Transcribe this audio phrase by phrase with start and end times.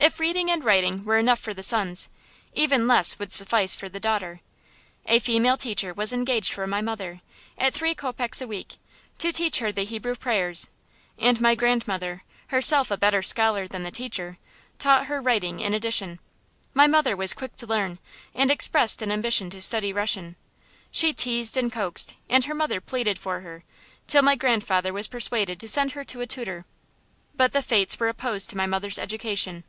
[0.00, 2.08] If reading and writing were enough for the sons,
[2.54, 4.40] even less would suffice the daughter.
[5.06, 7.20] A female teacher was engaged for my mother,
[7.58, 8.76] at three kopecks a week,
[9.18, 10.68] to teach her the Hebrew prayers;
[11.18, 14.38] and my grandmother, herself a better scholar than the teacher,
[14.78, 16.20] taught her writing in addition.
[16.72, 17.98] My mother was quick to learn,
[18.34, 20.36] and expressed an ambition to study Russian.
[20.90, 23.62] She teased and coaxed, and her mother pleaded for her,
[24.06, 26.64] till my grandfather was persuaded to send her to a tutor.
[27.36, 29.64] But the fates were opposed to my mother's education.